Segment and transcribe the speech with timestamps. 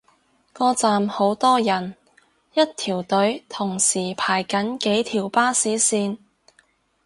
[0.51, 1.93] 個站好多人，
[2.55, 6.17] 一條隊同時排緊幾條巴士線